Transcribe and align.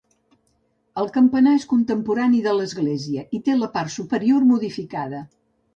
El 1.01 1.11
campanar 1.17 1.53
és 1.59 1.67
contemporani 1.75 2.41
de 2.47 2.57
l'església 2.61 3.27
i 3.41 3.45
té 3.51 3.61
la 3.61 3.73
part 3.79 3.97
superior 4.01 4.51
modificada. 4.55 5.27